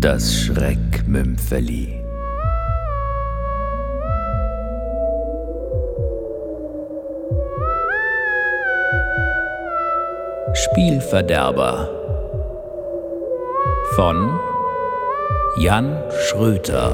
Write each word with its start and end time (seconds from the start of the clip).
Das 0.00 0.34
Schreckmümpfeli. 0.34 2.02
Spielverderber 10.54 11.88
von 13.94 14.38
Jan 15.58 15.96
Schröter. 16.10 16.92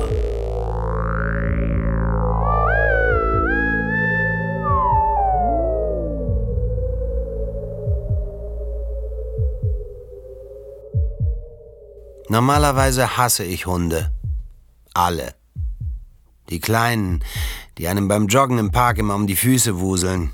Normalerweise 12.31 13.17
hasse 13.17 13.45
ich 13.45 13.65
Hunde. 13.67 14.13
Alle. 14.93 15.35
Die 16.51 16.61
Kleinen, 16.61 17.25
die 17.79 17.89
einem 17.89 18.09
beim 18.09 18.27
Joggen 18.27 18.59
im 18.59 18.71
Park 18.71 18.99
immer 18.99 19.15
um 19.15 19.27
die 19.27 19.37
Füße 19.37 19.81
wuseln. 19.81 20.33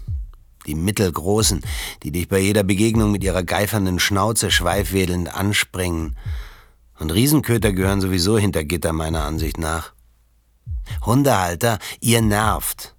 Die 0.66 0.74
Mittelgroßen, 0.74 1.62
die 2.02 2.10
dich 2.10 2.28
bei 2.28 2.38
jeder 2.38 2.64
Begegnung 2.64 3.12
mit 3.12 3.22
ihrer 3.22 3.42
geifernden 3.42 4.00
Schnauze 4.00 4.50
schweifwedelnd 4.50 5.34
anspringen. 5.34 6.16
Und 6.98 7.12
Riesenköter 7.12 7.72
gehören 7.72 8.00
sowieso 8.00 8.38
hinter 8.38 8.64
Gitter 8.64 8.92
meiner 8.92 9.24
Ansicht 9.24 9.58
nach. 9.58 9.92
Hundehalter, 11.04 11.78
ihr 12.00 12.22
nervt. 12.22 12.94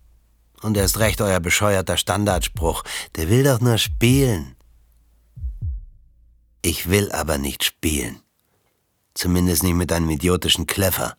Und 0.62 0.78
erst 0.78 1.00
recht 1.00 1.22
euer 1.22 1.40
bescheuerter 1.40 1.98
Standardspruch. 1.98 2.84
Der 3.16 3.30
will 3.30 3.44
doch 3.44 3.60
nur 3.60 3.78
spielen. 3.78 4.56
Ich 6.62 6.90
will 6.90 7.12
aber 7.12 7.38
nicht 7.38 7.64
spielen. 7.64 8.22
Zumindest 9.16 9.64
nicht 9.64 9.76
mit 9.76 9.92
einem 9.94 10.10
idiotischen 10.10 10.68
Kleffer. 10.68 11.16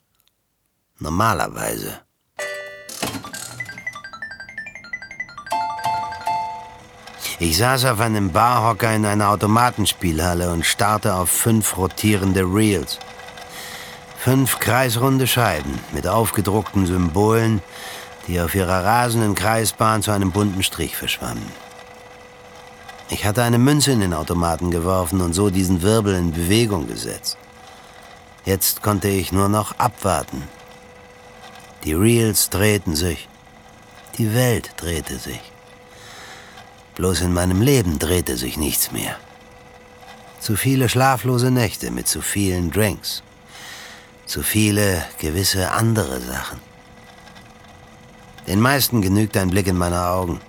Normalerweise. 0.99 2.01
Ich 7.39 7.57
saß 7.57 7.87
auf 7.87 8.01
einem 8.01 8.33
Barhocker 8.33 8.95
in 8.95 9.07
einer 9.07 9.31
Automatenspielhalle 9.31 10.53
und 10.53 10.65
starrte 10.65 11.15
auf 11.15 11.31
fünf 11.31 11.77
rotierende 11.79 12.43
Reels. 12.43 12.99
Fünf 14.19 14.59
kreisrunde 14.59 15.27
Scheiben 15.27 15.79
mit 15.93 16.07
aufgedruckten 16.07 16.87
Symbolen, 16.87 17.63
die 18.27 18.41
auf 18.41 18.55
ihrer 18.55 18.85
rasenden 18.85 19.35
Kreisbahn 19.35 20.03
zu 20.03 20.11
einem 20.11 20.33
bunten 20.33 20.63
Strich 20.63 20.97
verschwammen. 20.97 21.47
Ich 23.09 23.25
hatte 23.25 23.43
eine 23.43 23.59
Münze 23.59 23.93
in 23.93 24.01
den 24.01 24.15
Automaten 24.15 24.71
geworfen 24.71 25.21
und 25.23 25.33
so 25.33 25.49
diesen 25.49 25.81
Wirbel 25.81 26.15
in 26.15 26.33
Bewegung 26.33 26.89
gesetzt. 26.89 27.39
Jetzt 28.47 28.81
konnte 28.81 29.09
ich 29.09 29.33
nur 29.33 29.49
noch 29.49 29.79
abwarten. 29.79 30.45
Die 31.83 31.95
Reels 31.95 32.49
drehten 32.49 32.95
sich. 32.95 33.29
Die 34.19 34.35
Welt 34.35 34.71
drehte 34.77 35.19
sich. 35.19 35.41
Bloß 36.95 37.23
in 37.23 37.33
meinem 37.35 37.61
Leben 37.61 37.99
drehte 37.99 38.37
sich 38.37 38.57
nichts 38.57 38.93
mehr. 38.93 39.17
Zu 40.39 40.55
viele 40.55 40.89
schlaflose 40.89 41.51
Nächte 41.51 41.91
mit 41.91 42.07
zu 42.07 42.23
vielen 42.23 42.71
Drinks. 42.71 43.25
Zu 44.27 44.45
viele 44.45 45.05
gewisse 45.19 45.73
andere 45.73 46.21
Sachen. 46.21 46.61
Den 48.47 48.61
meisten 48.61 49.03
genügt 49.03 49.37
ein 49.37 49.51
Blick 49.51 49.67
in 49.67 49.77
meine 49.77 50.07
Augen. 50.07 50.41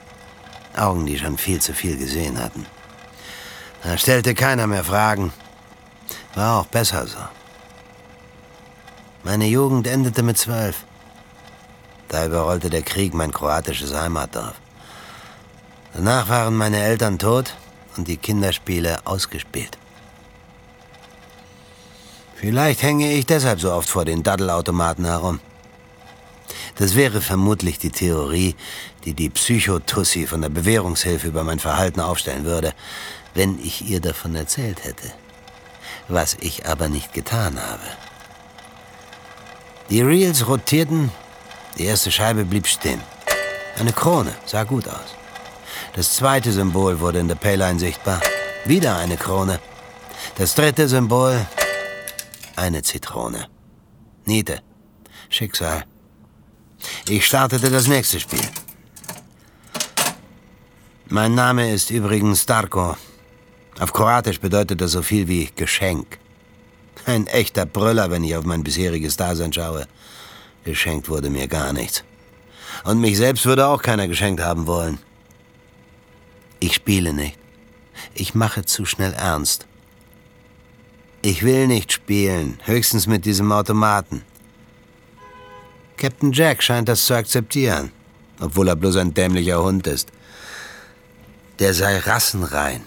Augen, 0.75 1.08
die 1.08 1.18
schon 1.18 1.40
viel 1.40 1.59
zu 1.59 1.73
viel 1.73 1.98
gesehen 1.98 2.38
hatten. 2.38 2.68
Da 3.81 3.98
stellte 3.98 4.36
keiner 4.36 4.68
mehr 4.68 4.84
Fragen. 4.84 5.34
War 6.36 6.59
auch 6.59 6.68
besser 6.68 7.08
so. 7.08 7.18
Meine 9.28 9.47
Jugend 9.47 9.88
endete 9.88 10.23
mit 10.23 10.38
zwölf. 10.38 10.86
Da 12.07 12.25
überrollte 12.25 12.69
der 12.69 12.81
Krieg 12.81 13.13
mein 13.13 13.34
kroatisches 13.34 13.94
Heimatdorf. 13.94 14.56
Danach 15.94 16.29
waren 16.29 16.56
meine 16.56 16.81
Eltern 16.81 17.19
tot 17.19 17.53
und 17.97 18.07
die 18.07 18.16
Kinderspiele 18.16 19.06
ausgespielt. 19.06 19.78
Vielleicht 22.35 22.81
hänge 22.84 23.12
ich 23.12 23.25
deshalb 23.25 23.59
so 23.59 23.74
oft 23.74 23.90
vor 23.90 24.06
den 24.06 24.24
Daddelautomaten 24.24 25.03
herum. 25.03 25.41
Das 26.75 26.96
wäre 26.96 27.19
vermutlich 27.19 27.79
die 27.79 27.91
Theorie, 27.91 28.56
die 29.03 29.13
die 29.13 29.29
Psychotussi 29.29 30.25
von 30.25 30.41
der 30.41 30.50
Bewährungshilfe 30.50 31.28
über 31.28 31.44
mein 31.44 31.59
Verhalten 31.59 32.00
aufstellen 32.00 32.46
würde, 32.46 32.73
wenn 33.34 33.59
ich 33.59 33.90
ihr 33.90 34.00
davon 34.00 34.35
erzählt 34.35 34.85
hätte. 34.85 35.12
Was 36.07 36.38
ich 36.40 36.66
aber 36.66 36.88
nicht 36.88 37.12
getan 37.12 37.59
habe. 37.62 37.84
Die 39.90 40.02
Reels 40.02 40.46
rotierten, 40.48 41.12
die 41.78 41.86
erste 41.86 42.12
Scheibe 42.12 42.44
blieb 42.44 42.68
stehen. 42.68 43.02
Eine 43.80 43.94
Krone, 43.94 44.34
sah 44.46 44.64
gut 44.64 44.88
aus. 44.88 45.16
Das 45.94 46.16
zweite 46.16 46.52
Symbol 46.52 47.00
wurde 47.00 47.20
in 47.20 47.30
der 47.30 47.36
Payline 47.36 47.80
sichtbar. 47.80 48.20
Wieder 48.66 48.97
eine 48.97 49.16
Krone. 49.16 49.59
Das 50.36 50.56
dritte 50.56 50.90
Symbol, 50.90 51.46
eine 52.58 52.81
Zitrone. 52.81 53.47
Niete. 54.26 54.62
Schicksal. 55.30 55.86
Ich 57.08 57.26
startete 57.26 57.70
das 57.70 57.88
nächste 57.88 58.20
Spiel. 58.20 58.47
Mein 61.08 61.34
Name 61.34 61.72
ist 61.72 61.92
übrigens 61.92 62.46
Darko. 62.46 62.97
Auf 63.80 63.94
Kroatisch 63.94 64.42
bedeutet 64.42 64.81
das 64.81 64.92
so 64.92 65.02
viel 65.02 65.28
wie 65.30 65.50
Geschenk. 65.56 66.20
Ein 67.07 67.25
echter 67.28 67.66
Brüller, 67.66 68.12
wenn 68.12 68.25
ich 68.25 68.35
auf 68.35 68.44
mein 68.44 68.66
bisheriges 68.66 69.16
Dasein 69.16 69.53
schaue. 69.53 69.88
Geschenkt 70.66 71.07
wurde 71.07 71.29
mir 71.29 71.47
gar 71.47 71.72
nichts. 71.72 72.03
Und 72.84 73.00
mich 73.00 73.16
selbst 73.16 73.45
würde 73.45 73.66
auch 73.66 73.81
keiner 73.81 74.09
geschenkt 74.09 74.41
haben 74.41 74.68
wollen. 74.68 75.00
Ich 76.59 76.75
spiele 76.75 77.13
nicht. 77.13 77.40
Ich 78.13 78.35
mache 78.35 78.66
zu 78.66 78.84
schnell 78.84 79.13
ernst. 79.13 79.66
Ich 81.22 81.44
will 81.44 81.67
nicht 81.67 81.94
spielen, 81.94 82.59
höchstens 82.66 83.07
mit 83.07 83.23
diesem 83.23 83.53
Automaten. 83.53 84.23
Captain 85.96 86.34
Jack 86.34 86.62
scheint 86.62 86.90
das 86.90 87.06
zu 87.06 87.13
akzeptieren, 87.13 87.94
obwohl 88.41 88.67
er 88.67 88.75
bloß 88.75 88.97
ein 88.97 89.13
dämlicher 89.13 89.63
Hund 89.63 89.88
ist. 89.88 90.12
Der 91.59 91.73
sei 91.73 92.00
rassenrein. 92.00 92.81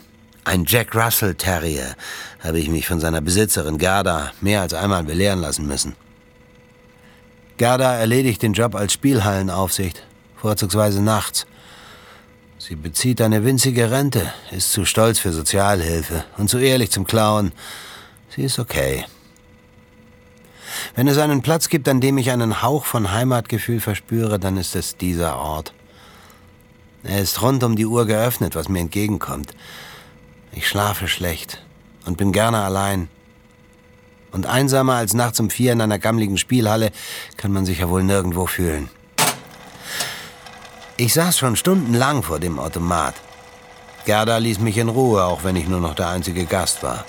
Ein 0.51 0.65
Jack 0.67 0.97
Russell 0.97 1.37
Terrier, 1.37 1.95
habe 2.41 2.59
ich 2.59 2.69
mich 2.69 2.85
von 2.85 2.99
seiner 2.99 3.21
Besitzerin 3.21 3.79
Gerda 3.79 4.33
mehr 4.41 4.63
als 4.63 4.75
einmal 4.75 5.05
belehren 5.05 5.41
lassen 5.41 5.65
müssen. 5.65 5.95
Gerda 7.57 7.95
erledigt 7.95 8.43
den 8.43 8.55
Job 8.55 8.75
als 8.75 8.93
Spielhallenaufsicht, 8.93 10.03
vorzugsweise 10.35 11.03
nachts. 11.03 11.47
Sie 12.59 12.75
bezieht 12.75 13.21
eine 13.21 13.45
winzige 13.45 13.93
Rente, 13.93 14.33
ist 14.51 14.73
zu 14.73 14.85
stolz 14.85 15.21
für 15.21 15.31
Sozialhilfe 15.31 16.25
und 16.37 16.51
zu 16.51 16.59
ehrlich 16.59 16.91
zum 16.91 17.07
Klauen. 17.07 17.53
Sie 18.35 18.43
ist 18.43 18.59
okay. 18.59 19.05
Wenn 20.97 21.07
es 21.07 21.19
einen 21.19 21.43
Platz 21.43 21.69
gibt, 21.69 21.89
an 21.89 22.01
dem 22.01 22.19
ich 22.19 22.33
einen 22.33 22.61
Hauch 22.61 22.87
von 22.87 23.13
Heimatgefühl 23.13 23.79
verspüre, 23.79 24.41
dann 24.41 24.57
ist 24.57 24.75
es 24.75 24.97
dieser 24.97 25.39
Ort. 25.39 25.73
Er 27.05 27.21
ist 27.21 27.41
rund 27.41 27.63
um 27.63 27.77
die 27.77 27.87
Uhr 27.87 28.05
geöffnet, 28.05 28.57
was 28.57 28.69
mir 28.69 28.81
entgegenkommt. 28.81 29.55
Ich 30.53 30.69
schlafe 30.69 31.09
schlecht 31.09 31.63
und 32.07 32.17
bin 32.17 32.33
gerne 32.33 32.63
allein. 32.63 33.09
Und 34.33 34.47
einsamer 34.47 34.95
als 34.95 35.15
nachts 35.15 35.41
um 35.41 35.51
vier 35.51 35.73
in 35.73 35.81
einer 35.81 35.99
gammligen 35.99 36.39
Spielhalle 36.39 36.91
kann 37.37 37.53
man 37.53 37.67
sich 37.67 37.81
ja 37.81 37.89
wohl 37.89 38.03
nirgendwo 38.03 38.47
fühlen. 38.47 38.89
Ich 40.97 41.15
saß 41.15 41.39
schon 41.39 41.57
stundenlang 41.57 42.23
vor 42.23 42.41
dem 42.41 42.59
Automat. 42.59 43.15
Gerda 44.05 44.39
ließ 44.39 44.61
mich 44.61 44.77
in 44.77 44.89
Ruhe, 44.89 45.25
auch 45.25 45.45
wenn 45.45 45.57
ich 45.57 45.69
nur 45.69 45.81
noch 45.81 45.95
der 45.95 46.09
einzige 46.09 46.45
Gast 46.45 46.83
war. 46.83 47.05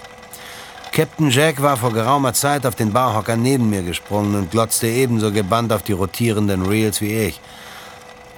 Captain 0.92 1.30
Jack 1.30 1.62
war 1.62 1.78
vor 1.78 1.94
geraumer 1.94 2.34
Zeit 2.34 2.66
auf 2.66 2.76
den 2.76 2.92
Barhocker 2.92 3.38
neben 3.38 3.70
mir 3.70 3.82
gesprungen 3.82 4.36
und 4.36 4.52
glotzte 4.52 4.88
ebenso 4.88 5.32
gebannt 5.32 5.72
auf 5.72 5.84
die 5.84 5.94
rotierenden 5.94 6.66
Reels 6.66 7.00
wie 7.02 7.14
ich. 7.14 7.40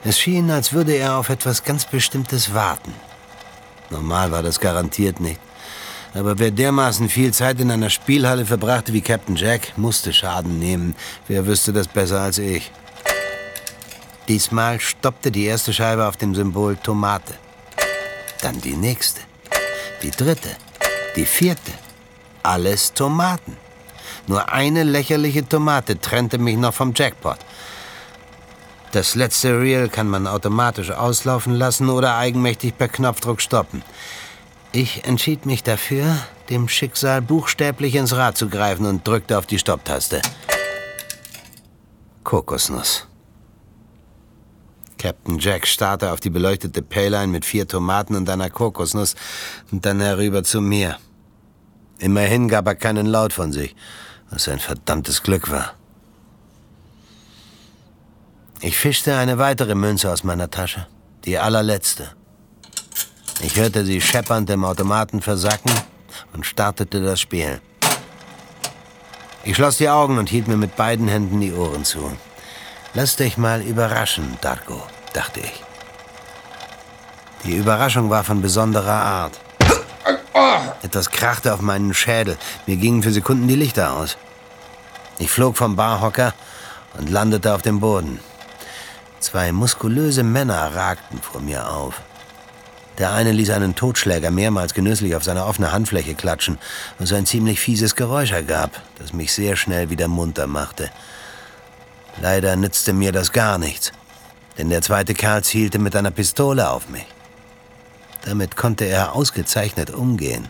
Es 0.04 0.20
schien, 0.20 0.52
als 0.52 0.74
würde 0.74 0.94
er 0.94 1.18
auf 1.18 1.30
etwas 1.30 1.64
ganz 1.64 1.86
Bestimmtes 1.86 2.54
warten. 2.54 2.94
Normal 3.94 4.32
war 4.32 4.42
das 4.42 4.60
garantiert 4.60 5.20
nicht. 5.20 5.40
Aber 6.16 6.40
wer 6.40 6.52
dermaßen 6.52 7.10
viel 7.10 7.32
Zeit 7.32 7.60
in 7.60 7.70
einer 7.72 7.92
Spielhalle 7.92 8.46
verbrachte 8.46 8.92
wie 8.92 9.02
Captain 9.02 9.36
Jack, 9.36 9.78
musste 9.78 10.12
Schaden 10.14 10.58
nehmen. 10.58 10.96
Wer 11.28 11.46
wüsste 11.46 11.74
das 11.74 11.88
besser 11.88 12.22
als 12.22 12.40
ich? 12.40 12.72
Diesmal 14.28 14.80
stoppte 14.80 15.32
die 15.32 15.46
erste 15.46 15.74
Scheibe 15.74 16.08
auf 16.08 16.18
dem 16.18 16.34
Symbol 16.34 16.76
Tomate. 16.76 17.36
Dann 18.42 18.60
die 18.62 18.76
nächste, 18.76 19.22
die 20.02 20.12
dritte, 20.12 20.50
die 21.16 21.26
vierte. 21.26 21.72
Alles 22.42 22.94
Tomaten. 22.94 23.58
Nur 24.28 24.52
eine 24.52 24.84
lächerliche 24.84 25.48
Tomate 25.48 26.00
trennte 26.00 26.38
mich 26.40 26.58
noch 26.58 26.74
vom 26.74 26.94
Jackpot. 26.96 27.38
Das 28.94 29.16
letzte 29.16 29.60
Reel 29.60 29.90
kann 29.90 30.08
man 30.08 30.28
automatisch 30.28 30.92
auslaufen 30.92 31.56
lassen 31.56 31.90
oder 31.90 32.16
eigenmächtig 32.16 32.78
per 32.78 32.88
Knopfdruck 32.88 33.42
stoppen. 33.42 33.82
Ich 34.72 35.06
entschied 35.06 35.48
mich 35.48 35.64
dafür, 35.64 36.16
dem 36.52 36.70
Schicksal 36.70 37.24
buchstäblich 37.24 37.96
ins 37.96 38.16
Rad 38.16 38.38
zu 38.38 38.50
greifen 38.50 38.86
und 38.86 39.08
drückte 39.08 39.40
auf 39.40 39.48
die 39.48 39.58
Stopptaste. 39.58 40.22
Kokosnuss. 42.24 43.08
Captain 45.00 45.40
Jack 45.40 45.66
starrte 45.66 46.12
auf 46.12 46.20
die 46.20 46.30
beleuchtete 46.30 46.84
Payline 46.84 47.32
mit 47.32 47.46
vier 47.46 47.68
Tomaten 47.68 48.16
und 48.16 48.30
einer 48.30 48.52
Kokosnuss 48.52 49.16
und 49.72 49.88
dann 49.88 50.02
herüber 50.02 50.44
zu 50.44 50.62
mir. 50.62 51.00
Immerhin 51.98 52.48
gab 52.48 52.68
er 52.68 52.76
keinen 52.76 53.08
Laut 53.08 53.34
von 53.34 53.52
sich, 53.52 53.76
was 54.30 54.48
ein 54.48 54.60
verdammtes 54.60 55.24
Glück 55.24 55.50
war. 55.50 55.74
Ich 58.66 58.78
fischte 58.78 59.18
eine 59.18 59.40
weitere 59.40 59.76
Münze 59.76 60.10
aus 60.10 60.24
meiner 60.24 60.50
Tasche, 60.50 60.88
die 61.26 61.38
allerletzte. 61.38 62.12
Ich 63.42 63.58
hörte 63.58 63.84
sie 63.84 64.00
scheppernd 64.00 64.50
im 64.52 64.64
Automaten 64.64 65.22
versacken 65.22 65.74
und 66.32 66.46
startete 66.46 67.02
das 67.02 67.20
Spiel. 67.20 67.60
Ich 69.44 69.58
schloss 69.58 69.76
die 69.76 69.90
Augen 69.90 70.18
und 70.18 70.30
hielt 70.30 70.48
mir 70.48 70.56
mit 70.56 70.78
beiden 70.78 71.10
Händen 71.10 71.42
die 71.42 71.52
Ohren 71.52 71.84
zu. 71.84 72.10
Lass 72.94 73.18
dich 73.18 73.38
mal 73.38 73.62
überraschen, 73.62 74.38
Darko, 74.40 74.82
dachte 75.12 75.42
ich. 75.42 75.62
Die 77.44 77.58
Überraschung 77.58 78.10
war 78.10 78.24
von 78.24 78.42
besonderer 78.42 79.04
Art. 79.04 79.42
Etwas 80.82 81.10
krachte 81.10 81.54
auf 81.54 81.60
meinen 81.60 81.94
Schädel. 81.94 82.38
Mir 82.66 82.78
gingen 82.78 83.04
für 83.04 83.12
Sekunden 83.12 83.50
die 83.50 83.58
Lichter 83.58 83.92
aus. 83.92 84.16
Ich 85.20 85.30
flog 85.30 85.58
vom 85.58 85.76
Barhocker 85.76 86.34
und 86.98 87.10
landete 87.10 87.54
auf 87.54 87.62
dem 87.62 87.82
Boden. 87.82 88.22
Zwei 89.24 89.54
muskulöse 89.54 90.22
Männer 90.22 90.76
ragten 90.76 91.18
vor 91.22 91.40
mir 91.40 91.70
auf. 91.72 92.02
Der 92.98 93.14
eine 93.14 93.32
ließ 93.32 93.52
einen 93.52 93.74
Totschläger 93.74 94.32
mehrmals 94.32 94.74
genüsslich 94.74 95.16
auf 95.16 95.24
seine 95.24 95.46
offene 95.46 95.72
Handfläche 95.72 96.14
klatschen, 96.14 96.58
was 97.00 97.14
ein 97.14 97.26
ziemlich 97.26 97.62
fieses 97.62 97.96
Geräusch 97.96 98.34
ergab, 98.34 98.82
das 99.00 99.14
mich 99.14 99.32
sehr 99.32 99.56
schnell 99.56 99.90
wieder 99.90 100.10
munter 100.10 100.46
machte. 100.46 100.90
Leider 102.22 102.58
nützte 102.58 102.92
mir 102.92 103.14
das 103.14 103.32
gar 103.32 103.58
nichts, 103.58 103.94
denn 104.58 104.70
der 104.70 104.82
zweite 104.82 105.14
Kerl 105.14 105.42
zielte 105.42 105.80
mit 105.80 105.96
einer 105.96 106.12
Pistole 106.12 106.70
auf 106.70 106.90
mich. 106.90 107.06
Damit 108.26 108.58
konnte 108.58 108.84
er 108.84 109.14
ausgezeichnet 109.16 109.90
umgehen, 109.90 110.50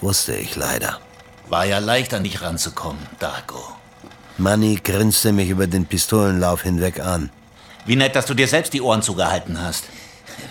wusste 0.00 0.36
ich 0.36 0.54
leider. 0.54 1.00
War 1.48 1.64
ja 1.64 1.80
leicht 1.80 2.14
an 2.14 2.22
dich 2.22 2.40
ranzukommen, 2.40 3.04
Darko. 3.18 3.60
Manny 4.38 4.76
grinste 4.76 5.32
mich 5.32 5.48
über 5.50 5.66
den 5.66 5.86
Pistolenlauf 5.86 6.62
hinweg 6.62 7.00
an. 7.00 7.30
Wie 7.86 7.96
nett, 7.96 8.16
dass 8.16 8.26
du 8.26 8.34
dir 8.34 8.48
selbst 8.48 8.72
die 8.72 8.80
Ohren 8.80 9.02
zugehalten 9.02 9.60
hast. 9.60 9.84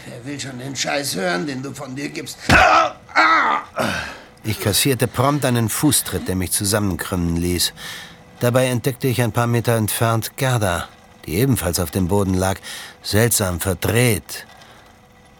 Wer 0.06 0.26
will 0.26 0.40
schon 0.40 0.60
den 0.60 0.76
Scheiß 0.76 1.16
hören, 1.16 1.48
den 1.48 1.64
du 1.64 1.74
von 1.74 1.96
dir 1.96 2.10
gibst? 2.10 2.38
Ich 4.44 4.60
kassierte 4.60 5.08
prompt 5.08 5.46
einen 5.46 5.70
Fußtritt, 5.70 6.28
der 6.28 6.36
mich 6.36 6.52
zusammenkrümmen 6.52 7.38
ließ. 7.38 7.74
Dabei 8.40 8.68
entdeckte 8.68 9.08
ich 9.08 9.22
ein 9.22 9.32
paar 9.32 9.48
Meter 9.48 9.76
entfernt 9.76 10.36
Gerda, 10.36 10.90
die 11.26 11.36
ebenfalls 11.36 11.80
auf 11.80 11.92
dem 11.92 12.08
Boden 12.08 12.34
lag, 12.34 12.60
seltsam 13.02 13.60
verdreht. 13.60 14.46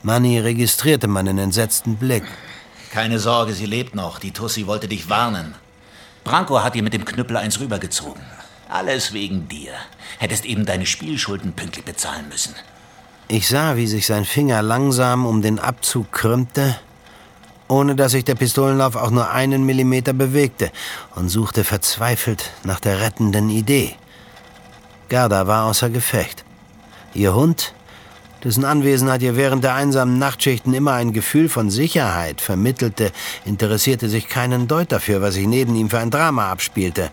Manny 0.02 0.40
registrierte 0.40 1.08
meinen 1.08 1.38
entsetzten 1.38 1.98
Blick. 1.98 2.24
Keine 2.92 3.20
Sorge, 3.20 3.54
sie 3.54 3.66
lebt 3.66 3.96
noch. 3.96 4.20
Die 4.20 4.32
Tussi 4.32 4.68
wollte 4.68 4.88
dich 4.88 5.10
warnen. 5.10 5.56
Branko 6.24 6.64
hat 6.64 6.76
ihr 6.76 6.84
mit 6.84 6.94
dem 6.94 7.06
Knüppel 7.06 7.38
eins 7.38 7.60
rübergezogen. 7.60 8.22
Alles 8.74 9.14
wegen 9.14 9.48
dir. 9.48 9.74
Hättest 10.18 10.46
eben 10.46 10.66
deine 10.66 10.88
Spielschulden 10.88 11.54
pünktlich 11.54 11.86
bezahlen 11.86 12.28
müssen. 12.28 12.56
Ich 13.28 13.48
sah, 13.48 13.76
wie 13.76 13.86
sich 13.86 14.08
sein 14.08 14.26
Finger 14.26 14.64
langsam 14.64 15.28
um 15.28 15.44
den 15.44 15.60
Abzug 15.60 16.12
krümmte, 16.12 16.76
ohne 17.68 17.96
dass 17.96 18.14
sich 18.14 18.26
der 18.26 18.34
Pistolenlauf 18.34 18.96
auch 18.96 19.12
nur 19.12 19.30
einen 19.30 19.64
Millimeter 19.64 20.14
bewegte, 20.14 20.72
und 21.14 21.30
suchte 21.30 21.64
verzweifelt 21.64 22.50
nach 22.64 22.80
der 22.80 23.00
rettenden 23.00 23.52
Idee. 23.52 23.94
Gerda 25.08 25.46
war 25.46 25.66
außer 25.66 25.92
Gefecht. 25.92 26.44
Ihr 27.14 27.36
Hund, 27.36 27.76
dessen 28.44 28.66
Anwesenheit 28.66 29.22
ihr 29.22 29.38
während 29.38 29.64
der 29.64 29.76
einsamen 29.76 30.18
Nachtschichten 30.18 30.74
immer 30.74 30.94
ein 30.94 31.14
Gefühl 31.14 31.48
von 31.48 31.70
Sicherheit 31.70 32.42
vermittelte, 32.42 33.12
interessierte 33.46 34.10
sich 34.10 34.28
keinen 34.30 34.68
Deut 34.68 34.92
dafür, 34.92 35.22
was 35.22 35.36
sich 35.36 35.46
neben 35.46 35.76
ihm 35.76 35.92
für 35.92 36.00
ein 36.00 36.10
Drama 36.10 36.50
abspielte. 36.52 37.12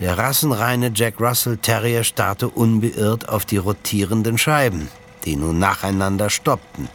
Der 0.00 0.16
rassenreine 0.16 0.92
Jack 0.94 1.20
Russell 1.20 1.56
Terrier 1.56 2.04
starrte 2.04 2.48
unbeirrt 2.48 3.28
auf 3.28 3.44
die 3.44 3.56
rotierenden 3.56 4.38
Scheiben, 4.38 4.88
die 5.24 5.34
nun 5.34 5.58
nacheinander 5.58 6.30
stoppten. 6.30 6.88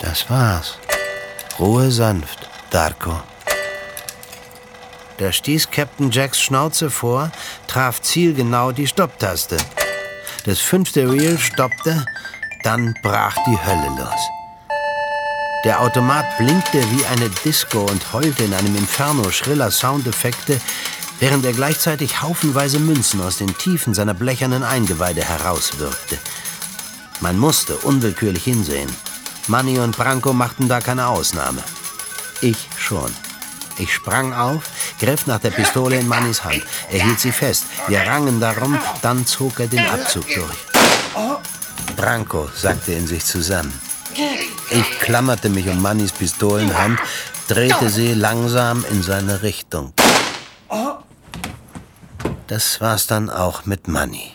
Das 0.00 0.30
war's. 0.30 0.78
Ruhe 1.58 1.90
sanft, 1.90 2.48
Darko. 2.70 3.20
Da 5.18 5.30
stieß 5.30 5.70
Captain 5.70 6.10
Jacks 6.10 6.40
Schnauze 6.40 6.90
vor, 6.90 7.30
traf 7.66 8.00
zielgenau 8.00 8.72
die 8.72 8.86
Stopptaste. 8.86 9.58
Das 10.46 10.58
fünfte 10.58 11.08
Reel 11.08 11.38
stoppte, 11.38 12.04
dann 12.64 12.94
brach 13.02 13.36
die 13.46 13.58
Hölle 13.58 13.88
los. 13.98 14.41
Der 15.64 15.80
Automat 15.80 16.38
blinkte 16.38 16.82
wie 16.90 17.06
eine 17.06 17.30
Disco 17.44 17.82
und 17.82 18.12
heulte 18.12 18.42
in 18.42 18.52
einem 18.52 18.74
Inferno 18.74 19.30
schriller 19.30 19.70
Soundeffekte, 19.70 20.60
während 21.20 21.44
er 21.44 21.52
gleichzeitig 21.52 22.20
haufenweise 22.20 22.80
Münzen 22.80 23.20
aus 23.20 23.36
den 23.36 23.56
Tiefen 23.56 23.94
seiner 23.94 24.12
blechernen 24.12 24.64
Eingeweide 24.64 25.22
herauswirkte. 25.22 26.18
Man 27.20 27.38
musste 27.38 27.76
unwillkürlich 27.76 28.42
hinsehen. 28.42 28.90
Manny 29.46 29.78
und 29.78 29.96
Branko 29.96 30.32
machten 30.32 30.66
da 30.66 30.80
keine 30.80 31.06
Ausnahme. 31.06 31.62
Ich 32.40 32.68
schon. 32.76 33.14
Ich 33.78 33.94
sprang 33.94 34.34
auf, 34.34 34.64
griff 34.98 35.28
nach 35.28 35.38
der 35.38 35.50
Pistole 35.50 35.96
in 35.96 36.08
Mannys 36.08 36.42
Hand. 36.42 36.64
Er 36.90 37.04
hielt 37.04 37.20
sie 37.20 37.32
fest. 37.32 37.66
Wir 37.86 38.00
rangen 38.00 38.40
darum, 38.40 38.76
dann 39.00 39.24
zog 39.26 39.60
er 39.60 39.68
den 39.68 39.86
Abzug 39.86 40.26
durch. 40.26 40.58
Branko 41.96 42.50
sackte 42.52 42.94
in 42.94 43.06
sich 43.06 43.24
zusammen. 43.24 43.72
Ich 44.74 45.00
klammerte 45.00 45.50
mich 45.50 45.68
um 45.68 45.82
Mannys 45.82 46.12
Pistolenhand, 46.12 46.98
drehte 47.46 47.90
sie 47.90 48.14
langsam 48.14 48.84
in 48.90 49.02
seine 49.02 49.42
Richtung. 49.42 49.92
Das 52.46 52.80
war's 52.80 53.06
dann 53.06 53.28
auch 53.28 53.66
mit 53.66 53.86
Manny. 53.86 54.32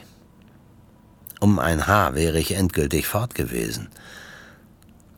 Um 1.39 1.57
ein 1.57 1.87
Haar 1.87 2.13
wäre 2.13 2.39
ich 2.39 2.53
endgültig 2.53 3.07
fort 3.07 3.33
gewesen. 3.33 3.89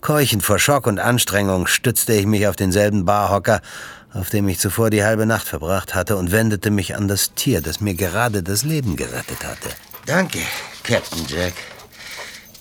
Keuchend 0.01 0.43
vor 0.43 0.59
Schock 0.59 0.87
und 0.87 0.99
Anstrengung 0.99 1.67
stützte 1.67 2.13
ich 2.13 2.25
mich 2.25 2.47
auf 2.47 2.55
denselben 2.55 3.03
Barhocker, 3.03 3.61
auf 4.13 4.29
dem 4.29 4.47
ich 4.47 4.59
zuvor 4.59 4.89
die 4.89 5.03
halbe 5.03 5.25
Nacht 5.25 5.47
verbracht 5.47 5.95
hatte, 5.95 6.15
und 6.15 6.31
wendete 6.31 6.71
mich 6.71 6.95
an 6.95 7.09
das 7.09 7.33
Tier, 7.33 7.61
das 7.61 7.81
mir 7.81 7.93
gerade 7.93 8.41
das 8.41 8.63
Leben 8.63 8.95
gerettet 8.95 9.43
hatte. 9.43 9.69
Danke, 10.05 10.39
Captain 10.83 11.25
Jack. 11.27 11.53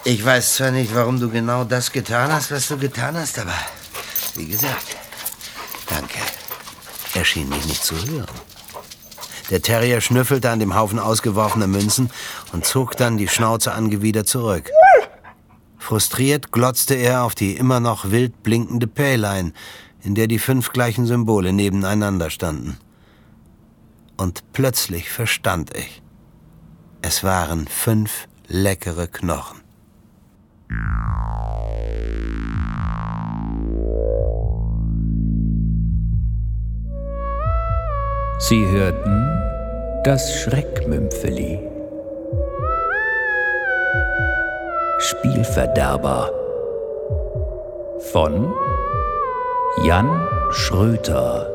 Ich 0.04 0.24
weiß 0.24 0.54
zwar 0.54 0.70
nicht, 0.70 0.94
warum 0.94 1.20
du 1.20 1.28
genau 1.28 1.64
das 1.64 1.92
getan 1.92 2.32
hast, 2.32 2.50
was 2.50 2.68
du 2.68 2.78
getan 2.78 3.16
hast, 3.16 3.38
aber 3.38 3.52
wie 4.34 4.46
gesagt, 4.46 4.96
danke. 5.88 6.18
Er 7.14 7.24
schien 7.24 7.48
mich 7.48 7.66
nicht 7.66 7.82
zu 7.82 7.96
hören. 8.06 8.26
Der 9.50 9.62
Terrier 9.62 10.00
schnüffelte 10.00 10.50
an 10.50 10.60
dem 10.60 10.74
Haufen 10.74 10.98
ausgeworfener 10.98 11.66
Münzen 11.66 12.10
und 12.52 12.64
zog 12.64 12.96
dann 12.96 13.16
die 13.16 13.28
Schnauze 13.28 13.72
angewidert 13.72 14.28
zurück. 14.28 14.70
Frustriert 15.78 16.52
glotzte 16.52 16.94
er 16.94 17.24
auf 17.24 17.34
die 17.34 17.56
immer 17.56 17.80
noch 17.80 18.10
wild 18.10 18.42
blinkende 18.42 18.86
Payline, 18.86 19.52
in 20.02 20.14
der 20.14 20.26
die 20.26 20.38
fünf 20.38 20.72
gleichen 20.72 21.06
Symbole 21.06 21.52
nebeneinander 21.52 22.30
standen. 22.30 22.78
Und 24.16 24.42
plötzlich 24.52 25.10
verstand 25.10 25.74
ich. 25.76 26.02
Es 27.00 27.24
waren 27.24 27.66
fünf 27.68 28.28
leckere 28.48 29.06
Knochen. 29.06 29.60
Sie 38.40 38.66
hörten 38.66 39.42
das 40.04 40.40
Schreckmümpfeli. 40.40 41.60
Spielverderber 44.98 46.30
von 48.12 48.52
Jan 49.84 50.28
Schröter 50.50 51.50